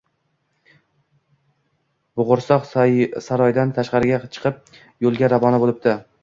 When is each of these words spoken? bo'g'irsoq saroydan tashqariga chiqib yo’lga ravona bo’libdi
bo'g'irsoq 2.21 2.65
saroydan 3.27 3.75
tashqariga 3.77 4.21
chiqib 4.39 4.75
yo’lga 5.07 5.31
ravona 5.37 5.63
bo’libdi 5.67 5.97